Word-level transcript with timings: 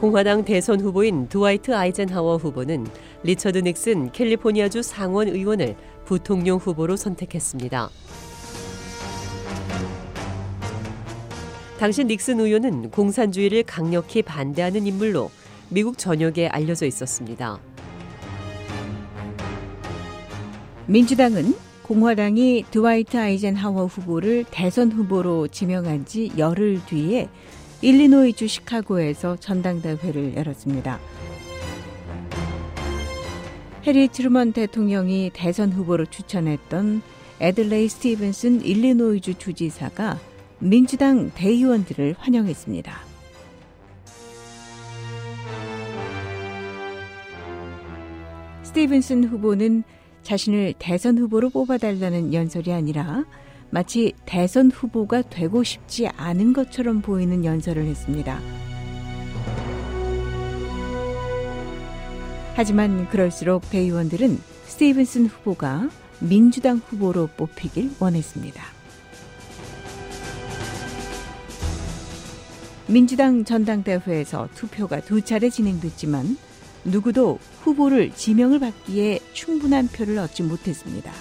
공화당 0.00 0.46
대선 0.46 0.80
후보인 0.80 1.28
드와이트 1.28 1.74
아이젠하워 1.74 2.38
후보는 2.38 2.86
리처드 3.22 3.58
닉슨 3.58 4.12
캘리포니아주 4.12 4.82
상원 4.82 5.28
의원을 5.28 5.76
부통령 6.06 6.56
후보로 6.56 6.96
선택했습니다. 6.96 7.90
당시 11.78 12.02
닉슨 12.04 12.40
의원은 12.40 12.90
공산주의를 12.92 13.64
강력히 13.64 14.22
반대하는 14.22 14.86
인물로 14.86 15.30
미국 15.68 15.98
전역에 15.98 16.48
알려져 16.48 16.86
있었습니다. 16.86 17.60
민주당은 20.86 21.54
공화당이 21.82 22.64
드와이트 22.70 23.18
아이젠하워 23.18 23.84
후보를 23.84 24.46
대선 24.50 24.92
후보로 24.92 25.48
지명한 25.48 26.06
지 26.06 26.32
열흘 26.38 26.80
뒤에 26.86 27.28
일리노이주 27.82 28.46
시카고에서 28.46 29.36
전당대회를 29.36 30.36
열었습니다. 30.36 31.00
해리 33.86 34.08
트루먼 34.08 34.52
대통령이 34.52 35.30
대선 35.32 35.72
후보로 35.72 36.04
추천했던 36.06 37.00
애들레이 37.40 37.88
스티븐슨 37.88 38.60
일리노이주 38.60 39.34
주지사가 39.34 40.18
민주당 40.58 41.30
대의원들을 41.34 42.16
환영했습니다. 42.18 42.92
스티븐슨 48.62 49.24
후보는 49.24 49.84
자신을 50.22 50.74
대선 50.78 51.16
후보로 51.16 51.48
뽑아달라는 51.48 52.34
연설이 52.34 52.72
아니라 52.74 53.24
마치 53.70 54.12
대선 54.26 54.70
후보가 54.70 55.22
되고 55.22 55.62
싶지 55.62 56.08
않은 56.08 56.52
것처럼 56.52 57.02
보이는 57.02 57.44
연설을 57.44 57.84
했습니다. 57.84 58.40
하지만 62.54 63.08
그럴수록 63.08 63.70
대의원들은 63.70 64.38
스티븐슨 64.66 65.26
후보가 65.26 65.88
민주당 66.18 66.78
후보로 66.78 67.28
뽑히길 67.36 67.92
원했습니다. 67.98 68.62
민주당 72.88 73.44
전당대회에서 73.44 74.48
투표가 74.54 75.00
두 75.00 75.22
차례 75.22 75.48
진행됐지만 75.48 76.36
누구도 76.84 77.38
후보를 77.60 78.10
지명을 78.10 78.58
받기에 78.58 79.20
충분한 79.32 79.88
표를 79.88 80.18
얻지 80.18 80.42
못했습니다. 80.42 81.12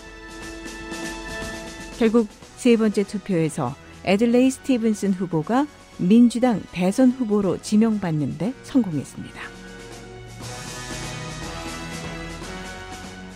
결국 1.99 2.29
세 2.55 2.77
번째 2.77 3.03
투표에서 3.03 3.75
애들레이 4.05 4.49
스티븐슨 4.51 5.11
후보가 5.11 5.67
민주당 5.97 6.61
대선 6.71 7.11
후보로 7.11 7.61
지명받는데 7.61 8.53
성공했습니다. 8.63 9.41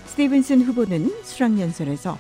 스티븐슨 0.06 0.62
후보는 0.62 1.12
수락연설에서 1.24 2.18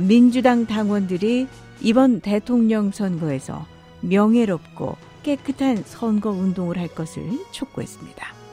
민주당 0.00 0.64
당원들이 0.64 1.48
이번 1.82 2.20
대통령 2.20 2.90
선거에서 2.90 3.66
명예롭고 4.00 4.96
깨끗한 5.22 5.82
선거 5.84 6.30
운동을 6.30 6.78
할 6.78 6.88
것을 6.88 7.22
촉구했습니다. 7.52 8.43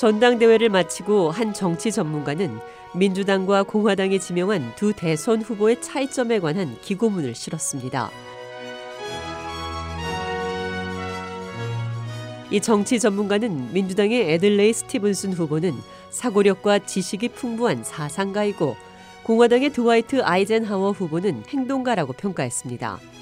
전당대회를 0.00 0.70
마치고 0.70 1.30
한 1.30 1.52
정치 1.52 1.92
전문가는 1.92 2.58
민주당과 2.94 3.64
공화당이 3.64 4.18
지명한 4.18 4.72
두 4.74 4.94
대선 4.94 5.42
후보의 5.42 5.82
차이점에 5.82 6.40
관한 6.40 6.74
기고문을 6.80 7.34
실었습니다. 7.34 8.10
이 12.50 12.60
정치 12.62 12.98
전문가는 12.98 13.74
민주당의 13.74 14.32
애들레이 14.32 14.72
스티븐슨 14.72 15.34
후보는 15.34 15.74
사고력과 16.08 16.78
지식이 16.78 17.28
풍부한 17.28 17.84
사상가이고 17.84 18.76
공화당의 19.24 19.68
드와이트 19.68 20.22
아이젠하워 20.22 20.92
후보는 20.92 21.42
행동가라고 21.46 22.14
평가했습니다. 22.14 23.19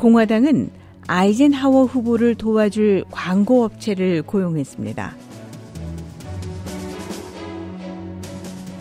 공화당은 0.00 0.70
아이젠하워 1.08 1.84
후보를 1.84 2.34
도와줄 2.34 3.04
광고업체를 3.10 4.22
고용했습니다. 4.22 5.14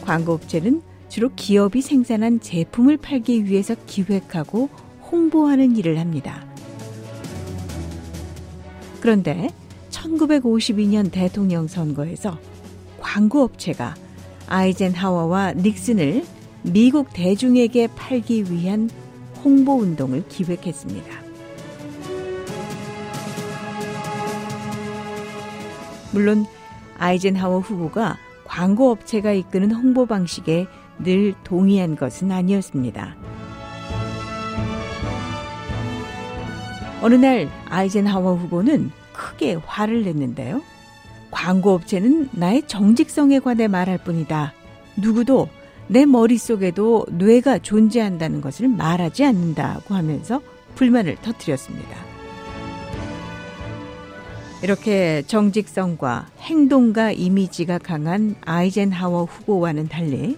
광고업체는 0.05 0.81
주로 1.09 1.29
기업이 1.35 1.81
생산한 1.81 2.39
제품을 2.39 2.95
팔기 2.95 3.43
위해서 3.43 3.75
기획하고 3.85 4.69
홍보하는 5.11 5.75
일을 5.75 5.99
합니다. 5.99 6.45
그런데 9.01 9.49
1952년 9.89 11.11
대통령 11.11 11.67
선거에서 11.67 12.39
광고업체가 13.01 13.93
아이젠하워와 14.47 15.55
닉슨을 15.55 16.23
미국 16.63 17.11
대중에게 17.11 17.87
팔기 17.87 18.45
위한 18.49 18.89
홍보 19.43 19.77
운동을 19.77 20.27
기획했습니다. 20.27 21.07
물론 26.11 26.45
아이젠하워 26.97 27.59
후보가 27.59 28.17
광고 28.45 28.91
업체가 28.91 29.31
이끄는 29.31 29.71
홍보 29.71 30.05
방식에 30.05 30.67
늘 30.99 31.33
동의한 31.43 31.95
것은 31.95 32.31
아니었습니다. 32.31 33.15
어느 37.01 37.15
날 37.15 37.47
아이젠하워 37.69 38.35
후보는 38.35 38.91
크게 39.13 39.55
화를 39.65 40.03
냈는데요. 40.03 40.61
광고 41.31 41.73
업체는 41.73 42.29
나의 42.31 42.63
정직성에 42.67 43.39
관해 43.39 43.67
말할 43.67 43.99
뿐이다. 43.99 44.53
누구도 44.97 45.47
내 45.89 46.05
머릿속에도 46.05 47.05
뇌가 47.09 47.59
존재한다는 47.59 48.41
것을 48.41 48.67
말하지 48.67 49.25
않는다고 49.25 49.95
하면서 49.95 50.39
불만을 50.75 51.17
터뜨렸습니다. 51.21 51.97
이렇게 54.61 55.23
정직성과 55.25 56.27
행동가 56.41 57.11
이미지가 57.11 57.79
강한 57.79 58.35
아이젠하워 58.45 59.25
후보와는 59.25 59.87
달리 59.87 60.37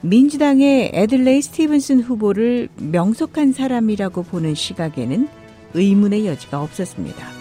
민주당의 0.00 0.92
애들레이 0.94 1.42
스티븐슨 1.42 2.00
후보를 2.00 2.68
명석한 2.78 3.52
사람이라고 3.52 4.22
보는 4.22 4.54
시각에는 4.54 5.28
의문의 5.74 6.26
여지가 6.26 6.62
없었습니다. 6.62 7.39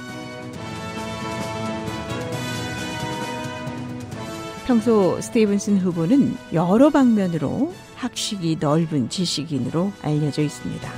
평소 4.69 5.19
스티븐슨 5.19 5.79
후보는 5.79 6.37
여러 6.53 6.91
방면으로 6.91 7.73
학식이 7.95 8.57
넓은 8.59 9.09
지식인으로 9.09 9.91
알려져 10.03 10.43
있습니다. 10.43 10.91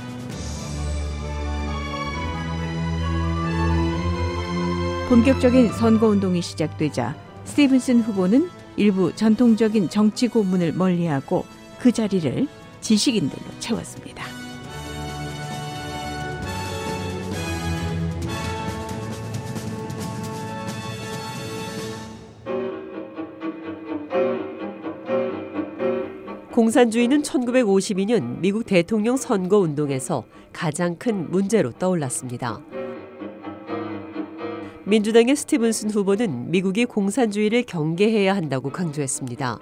본격적인 5.08 5.72
선거운동이 5.72 6.42
시작되자 6.42 7.16
스티븐슨 7.44 8.02
후보는 8.02 8.50
일부 8.76 9.16
전통적인 9.16 9.88
정치 9.88 10.28
고문을 10.28 10.74
멀리하고 10.74 11.46
그 11.78 11.92
자리를 11.92 12.46
지식인들로 12.82 13.42
채웠습니다. 13.58 14.41
공산주의는 26.52 27.22
1952년 27.22 28.40
미국 28.40 28.66
대통령 28.66 29.16
선거 29.16 29.56
운동에서 29.56 30.24
가장 30.52 30.96
큰 30.96 31.30
문제로 31.30 31.72
떠올랐습니다. 31.72 32.60
민주당의 34.84 35.34
스티븐슨 35.34 35.88
후보는 35.88 36.50
미국이 36.50 36.84
공산주의를 36.84 37.62
경계해야 37.62 38.36
한다고 38.36 38.70
강조했습니다. 38.70 39.60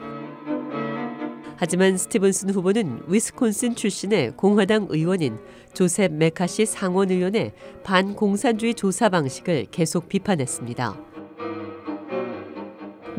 하지만 1.55 1.97
스티븐슨 1.97 2.51
후보는 2.51 3.03
위스콘신 3.07 3.77
출신의 3.77 4.33
공화당 4.37 4.89
의원인 4.91 5.39
조셉 5.73 6.13
메카시 6.13 6.67
상원 6.67 7.13
의원의 7.13 7.53
반공산주의 7.85 8.75
조사 8.75 9.09
방식을 9.09 9.67
계속 9.71 10.09
비판했습니다. 10.09 11.10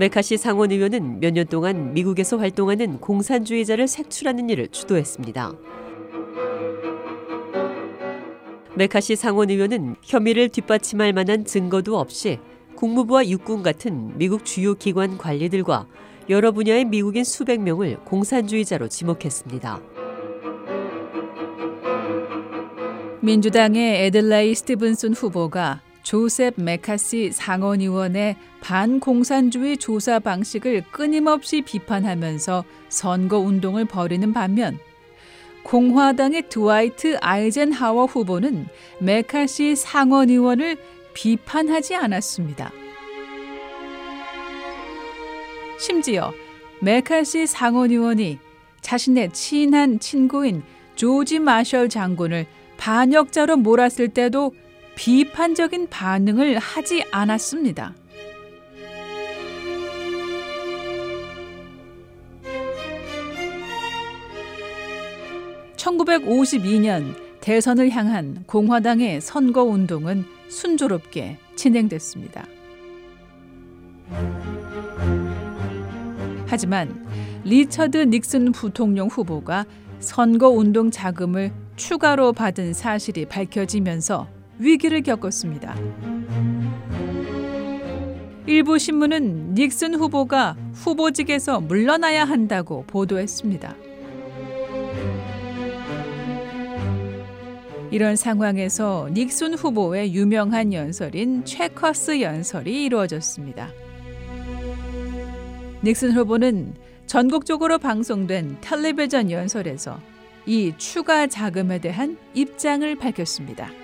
메카시 0.01 0.37
상원 0.37 0.71
의원은 0.71 1.19
몇 1.19 1.31
년 1.31 1.45
동안 1.45 1.93
미국에서 1.93 2.37
활동하는 2.37 2.99
공산주의자를 2.99 3.87
색출하는 3.87 4.49
일을 4.49 4.69
주도했습니다. 4.69 5.53
메카시 8.73 9.15
상원 9.15 9.51
의원은 9.51 9.97
혐의를 10.01 10.49
뒷받침할 10.49 11.13
만한 11.13 11.45
증거도 11.45 11.99
없이 11.99 12.39
국무부와 12.77 13.27
육군 13.29 13.61
같은 13.61 14.17
미국 14.17 14.43
주요 14.43 14.73
기관 14.73 15.19
관리들과 15.19 15.85
여러 16.29 16.51
분야의 16.51 16.85
미국인 16.85 17.23
수백 17.23 17.61
명을 17.61 17.97
공산주의자로 18.03 18.87
지목했습니다. 18.87 19.81
민주당의 23.21 24.07
애들레이 24.07 24.55
스티븐슨 24.55 25.13
후보가 25.13 25.81
조셉 26.11 26.55
메카시 26.57 27.31
상원의원의 27.31 28.35
반공산주의 28.59 29.77
조사 29.77 30.19
방식을 30.19 30.83
끊임없이 30.91 31.61
비판하면서 31.61 32.65
선거 32.89 33.39
운동을 33.39 33.85
벌이는 33.85 34.33
반면 34.33 34.77
공화당의 35.63 36.49
드와이트 36.49 37.17
아이젠하워 37.21 38.07
후보는 38.07 38.67
메카시 38.99 39.77
상원의원을 39.77 40.75
비판하지 41.13 41.95
않았습니다. 41.95 42.73
심지어 45.79 46.33
메카시 46.81 47.47
상원의원이 47.47 48.37
자신의 48.81 49.31
친한 49.31 49.97
친구인 49.97 50.61
조지 50.95 51.39
마셜 51.39 51.87
장군을 51.87 52.47
반역자로 52.75 53.55
몰았을 53.55 54.09
때도 54.09 54.51
비판적인 55.01 55.87
반응을 55.89 56.59
하지 56.59 57.03
않았습니다. 57.09 57.95
(1952년) 65.75 67.15
대선을 67.39 67.89
향한 67.89 68.43
공화당의 68.45 69.21
선거 69.21 69.63
운동은 69.63 70.23
순조롭게 70.49 71.39
진행됐습니다. 71.55 72.45
하지만 76.45 77.07
리처드 77.43 77.97
닉슨 77.97 78.51
부통령 78.51 79.07
후보가 79.07 79.65
선거 79.97 80.49
운동 80.49 80.91
자금을 80.91 81.51
추가로 81.75 82.33
받은 82.33 82.73
사실이 82.73 83.25
밝혀지면서 83.25 84.40
위기를 84.61 85.01
겪었습니다. 85.01 85.75
일부 88.45 88.77
신문은 88.77 89.55
닉슨 89.55 89.95
후보가 89.95 90.55
후보직에서 90.73 91.61
물러나야 91.61 92.25
한다고 92.25 92.83
보도했습니다. 92.85 93.75
이런 97.89 98.15
상황에서 98.15 99.09
닉슨 99.11 99.55
후보의 99.55 100.13
유명한 100.13 100.71
연설인 100.73 101.43
체커스 101.43 102.21
연설이 102.21 102.85
이루어졌습니다. 102.85 103.69
닉슨 105.83 106.11
후보는 106.11 106.75
전국적으로 107.07 107.79
방송된 107.79 108.57
텔레비전 108.61 109.31
연설에서 109.31 109.99
이 110.45 110.71
추가 110.77 111.25
자금에 111.25 111.79
대한 111.79 112.17
입장을 112.35 112.95
밝혔습니다. 112.95 113.80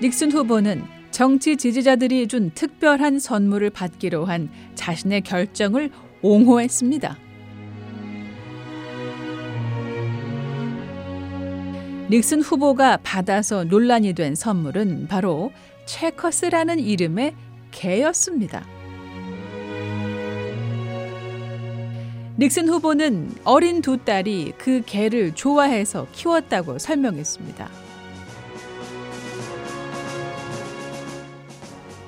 닉슨 0.00 0.32
후보는 0.32 0.82
정치 1.10 1.56
지지자들이 1.56 2.26
준 2.26 2.50
특별한 2.54 3.20
선물을 3.20 3.70
받기로 3.70 4.24
한 4.24 4.48
자신의 4.74 5.22
결정을 5.22 5.90
옹호했습니다. 6.22 7.16
닉슨 12.10 12.42
후보가 12.42 12.98
받아서 12.98 13.64
논란이 13.64 14.12
된 14.14 14.34
선물은 14.34 15.06
바로 15.08 15.52
체커스라는 15.86 16.80
이름의 16.80 17.34
개였습니다. 17.70 18.66
닉슨 22.36 22.68
후보는 22.68 23.30
어린 23.44 23.80
두 23.80 23.96
딸이 23.96 24.54
그 24.58 24.82
개를 24.84 25.34
좋아해서 25.34 26.08
키웠다고 26.12 26.78
설명했습니다. 26.78 27.83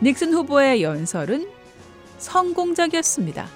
닉슨 0.02 0.34
후보의 0.34 0.82
연설은 0.82 1.48
성공적이었습니다. 2.18 3.46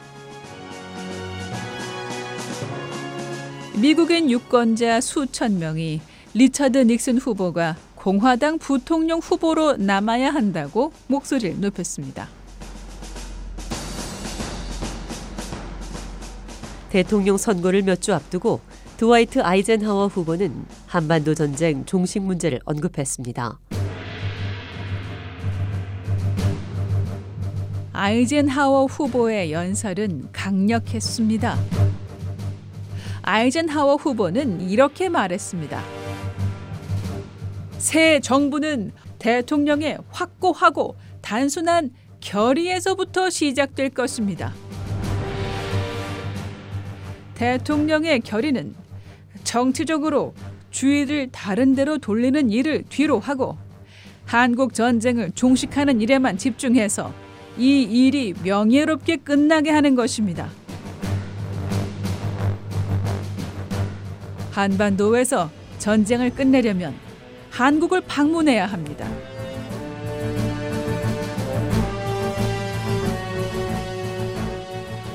미국인 3.81 4.31
유권자 4.31 5.01
수천 5.01 5.59
명이 5.59 6.01
리처드 6.35 6.79
닉슨 6.79 7.19
후보가 7.19 7.77
공화당 7.95 8.59
부통령 8.59 9.19
후보로 9.19 9.77
남아야 9.77 10.31
한다고 10.33 10.93
목소리를 11.07 11.61
높였습니다. 11.61 12.29
대통령 16.91 17.37
선거를 17.37 17.83
몇 17.83 18.01
주 18.01 18.15
앞두고 18.15 18.61
드와이트 18.97 19.41
아이젠하워 19.41 20.09
후보는 20.09 20.65
한반도 20.87 21.35
전쟁 21.35 21.85
종식 21.85 22.23
문제를 22.23 22.61
언급했습니다. 22.65 23.59
아이젠하워 28.03 28.87
후보의 28.87 29.53
연설은 29.53 30.33
강력했습니다. 30.33 31.59
아이젠하워 33.21 33.97
후보는 33.97 34.63
이렇게 34.71 35.11
말했습니다. 35.11 35.83
새 37.77 38.21
정부는 38.21 38.93
대통령의 39.19 39.99
확고하고 40.09 40.97
단순한 41.21 41.91
결의에서부터 42.21 43.29
시작될 43.29 43.91
것입니다. 43.91 44.55
대통령의 47.35 48.21
결의는 48.21 48.75
정치적으로 49.45 50.33
주의를 50.71 51.29
다른 51.33 51.75
데로 51.75 51.99
돌리는 51.99 52.49
일을 52.49 52.85
뒤로 52.89 53.21
하고 53.21 53.59
한국 54.25 54.73
전쟁을 54.73 55.33
종식하는 55.33 56.01
일에만 56.01 56.39
집중해서 56.39 57.13
이 57.61 57.83
일이 57.83 58.33
명예롭게 58.43 59.19
끝나게 59.19 59.71
하는 59.71 59.95
것입니다. 59.95 60.49
한반도에서 64.51 65.51
전쟁을 65.77 66.31
끝내려면 66.31 66.95
한국을 67.51 68.01
방문해야 68.01 68.65
합니다. 68.65 69.07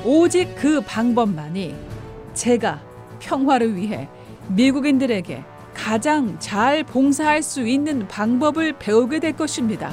오직 0.04 0.54
그 0.54 0.80
방법만이 0.82 1.74
제가 2.32 2.80
평화를 3.18 3.74
위해 3.74 4.08
미국인들에게 4.50 5.42
가장 5.74 6.38
잘 6.38 6.84
봉사할 6.84 7.42
수 7.42 7.66
있는 7.66 8.06
방법을 8.06 8.74
배우게 8.78 9.18
될 9.18 9.32
것입니다. 9.32 9.92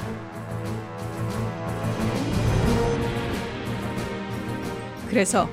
그래서 5.14 5.48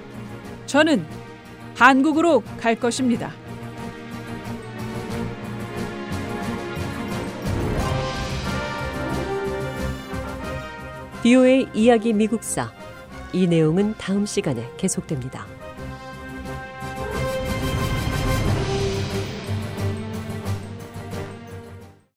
저는 0.66 1.06
한국으로 1.76 2.42
갈 2.60 2.74
것입니다. 2.74 3.32
비오의 11.22 11.68
이야기 11.76 12.12
미국사 12.12 12.72
이 13.34 13.46
내용은 13.46 13.94
다음 14.00 14.26
시간에 14.26 14.68
계속됩니다. 14.78 15.46